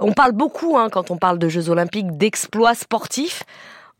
On 0.00 0.12
parle 0.12 0.32
beaucoup, 0.32 0.78
hein, 0.78 0.88
quand 0.90 1.10
on 1.10 1.16
parle 1.16 1.38
de 1.38 1.48
Jeux 1.48 1.70
olympiques, 1.70 2.16
d'exploits 2.16 2.74
sportifs. 2.74 3.42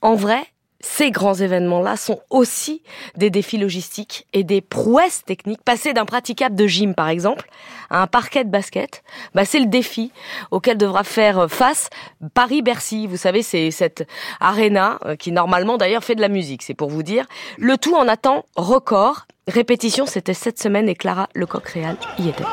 En 0.00 0.14
vrai, 0.14 0.44
ces 0.80 1.10
grands 1.10 1.34
événements-là 1.34 1.96
sont 1.96 2.20
aussi 2.30 2.82
des 3.16 3.30
défis 3.30 3.58
logistiques 3.58 4.26
et 4.32 4.44
des 4.44 4.60
prouesses 4.60 5.24
techniques. 5.24 5.62
Passer 5.64 5.92
d'un 5.92 6.04
praticable 6.04 6.54
de 6.54 6.66
gym, 6.68 6.94
par 6.94 7.08
exemple, 7.08 7.48
à 7.90 8.02
un 8.02 8.06
parquet 8.06 8.44
de 8.44 8.50
basket, 8.50 9.02
bah, 9.34 9.44
c'est 9.44 9.58
le 9.58 9.66
défi 9.66 10.12
auquel 10.52 10.78
devra 10.78 11.02
faire 11.02 11.50
face 11.50 11.90
Paris-Bercy. 12.32 13.08
Vous 13.08 13.16
savez, 13.16 13.42
c'est 13.42 13.72
cette 13.72 14.06
arena 14.38 15.00
euh, 15.04 15.16
qui 15.16 15.32
normalement 15.32 15.78
d'ailleurs 15.78 16.04
fait 16.04 16.14
de 16.14 16.20
la 16.20 16.28
musique, 16.28 16.62
c'est 16.62 16.74
pour 16.74 16.90
vous 16.90 17.02
dire. 17.02 17.26
Le 17.58 17.76
tout 17.76 17.96
en 17.96 18.06
attend 18.06 18.44
record. 18.54 19.26
Répétition, 19.48 20.06
c'était 20.06 20.34
cette 20.34 20.60
semaine 20.60 20.88
et 20.88 20.94
Clara 20.94 21.28
Lecoq-Réal 21.34 21.96
y 22.18 22.28
était. 22.28 22.44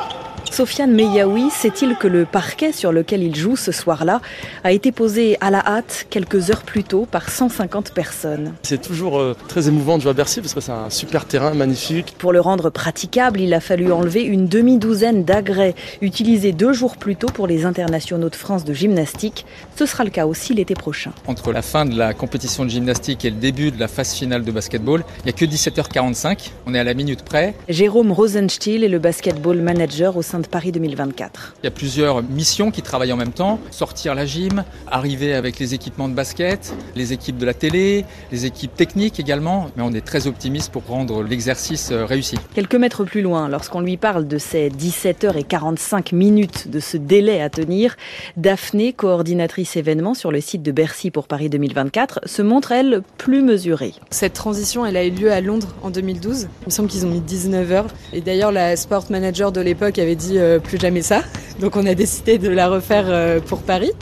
Sofiane 0.50 0.92
Meyaoui 0.92 1.50
sait-il 1.50 1.96
que 1.96 2.08
le 2.08 2.24
parquet 2.24 2.72
sur 2.72 2.92
lequel 2.92 3.22
il 3.22 3.34
joue 3.34 3.56
ce 3.56 3.72
soir-là 3.72 4.20
a 4.64 4.72
été 4.72 4.92
posé 4.92 5.36
à 5.40 5.50
la 5.50 5.58
hâte 5.66 6.06
quelques 6.08 6.50
heures 6.50 6.62
plus 6.62 6.82
tôt 6.84 7.06
par 7.10 7.28
150 7.28 7.92
personnes? 7.92 8.54
C'est 8.62 8.80
toujours 8.80 9.18
euh, 9.18 9.36
très 9.48 9.68
émouvant 9.68 9.98
de 9.98 10.02
jouer 10.02 10.12
à 10.12 10.14
Bercy 10.14 10.40
parce 10.40 10.54
que 10.54 10.60
c'est 10.60 10.72
un 10.72 10.88
super 10.88 11.26
terrain 11.26 11.52
magnifique. 11.52 12.14
Pour 12.18 12.32
le 12.32 12.40
rendre 12.40 12.70
praticable, 12.70 13.40
il 13.40 13.52
a 13.52 13.60
fallu 13.60 13.92
enlever 13.92 14.22
une 14.22 14.46
demi-douzaine 14.46 15.24
d'agrès 15.24 15.74
utilisés 16.00 16.52
deux 16.52 16.72
jours 16.72 16.96
plus 16.96 17.16
tôt 17.16 17.28
pour 17.28 17.46
les 17.46 17.64
internationaux 17.64 18.30
de 18.30 18.36
France 18.36 18.64
de 18.64 18.72
gymnastique. 18.72 19.44
Ce 19.76 19.84
sera 19.84 20.04
le 20.04 20.10
cas 20.10 20.26
aussi 20.26 20.54
l'été 20.54 20.74
prochain. 20.74 21.12
Entre 21.26 21.52
la 21.52 21.62
fin 21.62 21.84
de 21.84 21.96
la 21.96 22.14
compétition 22.14 22.64
de 22.64 22.70
gymnastique 22.70 23.24
et 23.24 23.30
le 23.30 23.36
début 23.36 23.70
de 23.70 23.78
la 23.78 23.88
phase 23.88 24.14
finale 24.14 24.44
de 24.44 24.52
basketball, 24.52 25.04
il 25.20 25.24
n'y 25.24 25.30
a 25.30 25.32
que 25.32 25.44
17h45. 25.44 26.50
On 26.66 26.74
est 26.74 26.78
à 26.78 26.84
la 26.84 26.94
minute 26.94 27.22
près. 27.22 27.54
Jérôme 27.68 28.12
Rosenstiel 28.12 28.84
est 28.84 28.88
le 28.88 28.98
basketball 28.98 29.58
manager 29.58 30.16
au 30.16 30.22
sein 30.22 30.35
de 30.40 30.46
Paris 30.46 30.72
2024. 30.72 31.54
Il 31.62 31.64
y 31.64 31.68
a 31.68 31.70
plusieurs 31.70 32.22
missions 32.22 32.70
qui 32.70 32.82
travaillent 32.82 33.12
en 33.12 33.16
même 33.16 33.32
temps. 33.32 33.58
Sortir 33.70 34.14
la 34.14 34.26
gym, 34.26 34.64
arriver 34.90 35.34
avec 35.34 35.58
les 35.58 35.74
équipements 35.74 36.08
de 36.08 36.14
basket, 36.14 36.74
les 36.94 37.12
équipes 37.12 37.38
de 37.38 37.46
la 37.46 37.54
télé, 37.54 38.04
les 38.32 38.46
équipes 38.46 38.74
techniques 38.74 39.20
également. 39.20 39.70
Mais 39.76 39.82
on 39.82 39.92
est 39.92 40.04
très 40.04 40.26
optimiste 40.26 40.72
pour 40.72 40.86
rendre 40.86 41.22
l'exercice 41.22 41.90
euh, 41.92 42.04
réussi. 42.04 42.36
Quelques 42.54 42.74
mètres 42.74 43.04
plus 43.04 43.22
loin, 43.22 43.48
lorsqu'on 43.48 43.80
lui 43.80 43.96
parle 43.96 44.26
de 44.26 44.38
ces 44.38 44.68
17h45 44.70 46.14
minutes 46.14 46.68
de 46.68 46.80
ce 46.80 46.96
délai 46.96 47.40
à 47.40 47.50
tenir, 47.50 47.96
Daphné, 48.36 48.92
coordinatrice 48.92 49.76
événement 49.76 50.14
sur 50.14 50.32
le 50.32 50.40
site 50.40 50.62
de 50.62 50.72
Bercy 50.72 51.10
pour 51.10 51.26
Paris 51.26 51.48
2024, 51.48 52.20
se 52.26 52.42
montre, 52.42 52.72
elle, 52.72 53.02
plus 53.18 53.42
mesurée. 53.42 53.94
Cette 54.10 54.34
transition, 54.34 54.84
elle 54.86 54.96
a 54.96 55.04
eu 55.04 55.10
lieu 55.10 55.32
à 55.32 55.40
Londres 55.40 55.68
en 55.82 55.90
2012. 55.90 56.48
Il 56.62 56.66
me 56.66 56.70
semble 56.70 56.88
qu'ils 56.88 57.06
ont 57.06 57.10
mis 57.10 57.20
19 57.20 57.72
heures. 57.72 57.86
Et 58.12 58.20
d'ailleurs, 58.20 58.52
la 58.52 58.76
sport 58.76 59.06
manager 59.10 59.52
de 59.52 59.60
l'époque 59.60 59.98
avait 59.98 60.16
dit 60.16 60.25
euh, 60.34 60.58
plus 60.58 60.78
jamais 60.78 61.02
ça. 61.02 61.22
Donc 61.60 61.76
on 61.76 61.86
a 61.86 61.94
décidé 61.94 62.36
de 62.36 62.50
la 62.50 62.68
refaire 62.68 63.06
euh, 63.08 63.40
pour 63.40 63.60
Paris, 63.62 63.92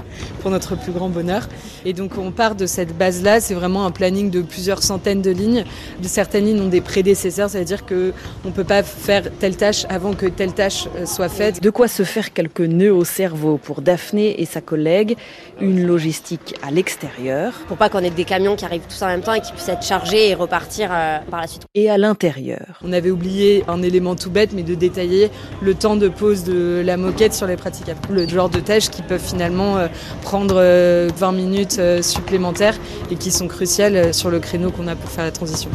pour 0.41 0.51
notre 0.51 0.77
plus 0.77 0.91
grand 0.91 1.09
bonheur. 1.09 1.49
Et 1.85 1.93
donc 1.93 2.19
on 2.19 2.33
part 2.33 2.57
de 2.57 2.67
cette 2.67 2.97
base-là, 2.97 3.41
c'est 3.41 3.55
vraiment 3.55 3.87
un 3.87 3.93
planning 3.93 4.31
de 4.31 4.43
plusieurs 4.43 4.83
centaines 4.83 5.23
de 5.23 5.31
lignes. 5.31 5.65
Certaines 6.03 6.47
lignes 6.47 6.61
ont 6.63 6.69
des 6.69 6.81
prédécesseurs, 6.81 7.51
ça 7.51 7.61
veut 7.61 7.65
dire 7.65 7.87
qu'on 7.87 8.13
ne 8.45 8.51
peut 8.51 8.65
pas 8.65 8.83
faire 8.83 9.31
telle 9.39 9.57
tâche 9.57 9.87
avant 9.89 10.15
que 10.15 10.27
telle 10.27 10.53
tâche 10.53 10.89
euh, 10.97 11.07
soit 11.07 11.29
faite. 11.29 11.63
De 11.63 11.71
quoi 11.71 11.87
se 11.87 12.03
faire 12.03 12.33
quelques 12.33 12.61
nœuds 12.61 12.93
au 12.93 13.05
cerveau 13.05 13.57
pour 13.57 13.83
Daphné 13.83 14.41
et 14.41 14.47
sa 14.47 14.61
collègue, 14.61 15.17
une 15.61 15.87
logistique 15.87 16.57
à 16.67 16.73
l'extérieur. 16.73 17.53
Pour 17.69 17.77
pas 17.77 17.89
qu'on 17.89 18.01
ait 18.01 18.11
des 18.11 18.25
camions 18.25 18.57
qui 18.57 18.65
arrivent 18.65 18.87
tous 18.89 19.03
en 19.03 19.07
même 19.07 19.23
temps 19.23 19.35
et 19.35 19.41
qui 19.41 19.53
puissent 19.53 19.69
être 19.69 19.85
chargés 19.85 20.31
et 20.31 20.35
repartir 20.35 20.89
par 21.31 21.41
la 21.41 21.47
suite. 21.47 21.63
Et 21.75 21.89
à 21.89 21.99
l'intérieur. 21.99 22.81
On 22.83 22.93
avait 22.93 23.11
oublié 23.11 23.65
un 23.69 23.83
élément 23.83 24.17
tout 24.17 24.31
bête, 24.31 24.51
mais 24.53 24.63
de 24.63 24.75
détailler 24.75 25.31
le 25.63 25.75
temps 25.75 25.97
de 25.97 26.09
pose 26.15 26.45
de 26.45 26.83
la 26.85 26.97
moquette 26.97 27.35
sur 27.35 27.47
les 27.47 27.57
praticables. 27.57 28.01
Le 28.11 28.29
genre 28.29 28.49
de 28.49 28.61
tâches 28.61 28.91
qui 28.91 29.03
peuvent 29.03 29.23
finalement 29.23 29.77
euh, 29.77 29.89
prendre 30.23 30.55
20 30.55 30.61
euh, 30.63 31.33
minutes 31.33 31.77
euh, 31.79 32.03
supplémentaires 32.03 32.77
et 33.11 33.17
qui 33.17 33.31
sont 33.31 33.49
cruciales 33.49 34.15
sur 34.15 34.31
le 34.31 34.39
créneau 34.39 34.71
qu'on 34.71 34.87
a 34.87 34.97
pour 34.97 35.11
faire 35.11 35.25
la 35.25 35.33
transition. 35.33 35.71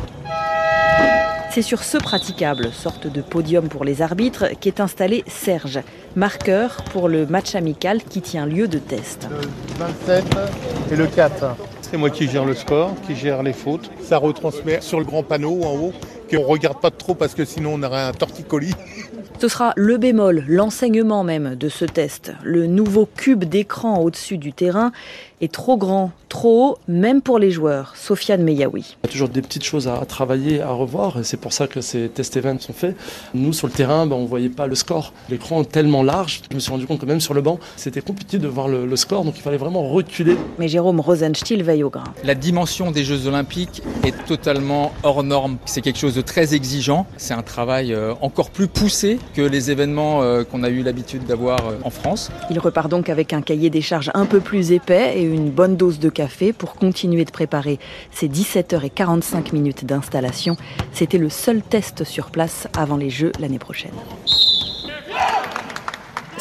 C'est 1.52 1.64
sur 1.64 1.84
ce 1.84 1.98
praticable, 1.98 2.72
sorte 2.72 3.08
de 3.08 3.22
podium 3.22 3.70
pour 3.70 3.84
les 3.84 4.04
arbitres, 4.04 4.46
qu'est 4.60 4.80
installé 4.80 5.24
Serge, 5.28 5.80
marqueur 6.16 6.84
pour 6.92 7.10
le 7.10 7.26
match 7.26 7.56
amical 7.56 8.04
qui 8.04 8.22
tient 8.22 8.46
lieu 8.46 8.68
de 8.68 8.78
test. 8.78 9.28
Le 9.32 9.84
27 10.08 10.26
et 10.92 10.96
le 10.96 11.08
4. 11.08 11.56
C'est 11.82 11.98
moi 11.98 12.12
qui 12.12 12.28
gère 12.28 12.46
le 12.46 12.54
score, 12.54 12.94
qui 13.08 13.16
gère 13.16 13.42
les 13.42 13.54
fautes. 13.54 13.90
Ça 14.04 14.20
retransmet 14.20 14.80
sur 14.82 15.00
le 15.00 15.06
grand 15.06 15.24
panneau 15.24 15.64
en 15.64 15.74
haut, 15.74 15.94
qu'on 16.30 16.42
ne 16.42 16.46
regarde 16.46 16.80
pas 16.80 16.92
trop 16.92 17.16
parce 17.16 17.34
que 17.34 17.46
sinon 17.46 17.74
on 17.76 17.84
aurait 17.84 18.02
un 18.02 18.12
torticolis. 18.12 18.74
Ce 19.40 19.48
sera 19.48 19.74
le 19.78 19.98
bémol, 19.98 20.44
l'enseignement 20.48 21.24
même 21.24 21.56
de 21.56 21.70
ce 21.70 21.86
test. 21.86 22.34
Le 22.44 22.68
nouveau 22.68 23.08
cube 23.16 23.46
d'écran 23.46 24.00
au-dessus 24.00 24.38
du 24.38 24.52
terrain 24.52 24.92
est 25.42 25.52
trop 25.52 25.78
grand, 25.78 26.12
trop 26.28 26.72
haut, 26.72 26.78
même 26.88 27.22
pour 27.22 27.40
les 27.40 27.52
joueurs. 27.52 27.94
Sofiane 27.96 28.44
Meyaoui. 28.44 28.98
Il 29.04 29.08
y 29.08 29.10
a 29.10 29.12
toujours 29.12 29.30
des 29.30 29.42
petites 29.42 29.64
choses 29.64 29.88
à 29.88 29.98
travailler, 30.06 30.62
à 30.62 30.72
revoir, 30.72 31.20
et 31.20 31.24
c'est 31.24 31.38
pour 31.38 31.54
ça 31.54 31.68
que 31.68 31.82
ces 31.82 32.10
test 32.10 32.36
events 32.38 32.60
sont 32.60 32.74
faits. 32.74 32.96
Nous, 33.34 33.54
sur 33.54 33.68
le 33.68 33.74
terrain, 33.74 34.06
ben, 34.06 34.16
on 34.16 34.24
ne 34.24 34.28
voyait 34.28 34.50
pas 34.50 34.68
le 34.68 34.76
score. 34.76 35.14
L'écran 35.30 35.62
est 35.62 35.72
tellement 35.72 36.04
large, 36.04 36.42
je 36.50 36.56
me 36.56 36.60
suis 36.60 36.72
rendu 36.72 36.86
compte 36.86 37.00
que 37.00 37.06
même 37.06 37.22
sur 37.22 37.34
le 37.34 37.42
banc, 37.42 37.60
c'était 37.78 38.02
compliqué 38.02 38.38
de 38.38 38.48
voir 38.48 38.68
le, 38.68 38.96
score, 38.96 39.24
donc 39.24 39.36
il 39.38 39.42
fallait 39.42 39.58
vraiment 39.58 39.88
reculer. 39.88 40.36
Mais 40.58 40.68
Jérôme 40.68 41.00
Rosenstiel 41.00 41.64
veille 41.64 41.84
au 41.84 41.90
grain. 41.90 42.04
La 42.24 42.36
dimension 42.36 42.92
des 42.92 43.06
Jeux 43.06 43.28
Olympiques 43.28 43.82
est 44.04 44.26
totalement 44.26 44.92
hors 45.04 45.24
norme. 45.24 45.58
C'est 45.66 45.82
quelque 45.82 46.00
chose 46.00 46.16
de 46.16 46.19
très 46.22 46.54
exigeant. 46.54 47.06
C'est 47.18 47.34
un 47.34 47.42
travail 47.42 47.94
euh, 47.94 48.14
encore 48.22 48.50
plus 48.50 48.68
poussé 48.68 49.20
que 49.34 49.42
les 49.42 49.72
événements 49.72 50.22
euh, 50.22 50.44
qu'on 50.44 50.64
a 50.64 50.70
eu 50.70 50.84
l'habitude 50.84 51.26
d'avoir 51.26 51.60
euh, 51.60 51.78
en 51.84 51.90
France. 51.90 52.32
Il 52.50 52.60
repart 52.60 52.90
donc 52.90 53.10
avec 53.10 53.34
un 53.34 53.42
cahier 53.42 53.70
des 53.70 53.82
charges 53.82 54.12
un 54.14 54.26
peu 54.26 54.40
plus 54.40 54.72
épais 54.72 55.14
et 55.18 55.24
une 55.24 55.50
bonne 55.50 55.78
dose 55.78 56.00
de 56.00 56.10
café 56.10 56.54
pour 56.54 56.74
continuer 56.74 57.26
de 57.26 57.32
préparer 57.32 57.80
ces 58.12 58.28
17h45 58.28 59.54
minutes 59.54 59.86
d'installation. 59.86 60.58
C'était 60.94 61.18
le 61.18 61.30
seul 61.30 61.62
test 61.62 62.04
sur 62.04 62.32
place 62.32 62.68
avant 62.78 62.98
les 62.98 63.10
Jeux 63.10 63.32
l'année 63.40 63.60
prochaine. 63.60 63.92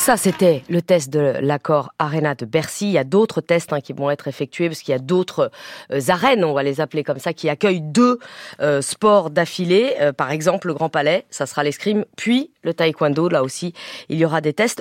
Ça, 0.08 0.16
c'était 0.16 0.62
le 0.70 0.80
test 0.80 1.10
de 1.10 1.34
l'accord 1.42 1.92
Arena 1.98 2.34
de 2.34 2.46
Bercy. 2.46 2.86
Il 2.86 2.92
y 2.92 2.96
a 2.96 3.04
d'autres 3.04 3.42
tests 3.42 3.74
hein, 3.74 3.82
qui 3.82 3.92
vont 3.92 4.10
être 4.10 4.26
effectués 4.26 4.70
parce 4.70 4.80
qu'il 4.80 4.92
y 4.92 4.94
a 4.94 4.98
d'autres 4.98 5.50
euh, 5.92 6.00
arènes, 6.08 6.44
on 6.44 6.54
va 6.54 6.62
les 6.62 6.80
appeler 6.80 7.04
comme 7.04 7.18
ça, 7.18 7.34
qui 7.34 7.50
accueillent 7.50 7.82
deux 7.82 8.18
euh, 8.62 8.80
sports 8.80 9.28
d'affilée. 9.28 9.96
Euh, 10.00 10.14
par 10.14 10.30
exemple, 10.30 10.68
le 10.68 10.72
Grand 10.72 10.88
Palais, 10.88 11.26
ça 11.28 11.44
sera 11.44 11.62
l'escrime, 11.62 12.06
puis 12.16 12.52
le 12.62 12.72
taekwondo. 12.72 13.28
Là 13.28 13.42
aussi, 13.42 13.74
il 14.08 14.16
y 14.16 14.24
aura 14.24 14.40
des 14.40 14.54
tests. 14.54 14.76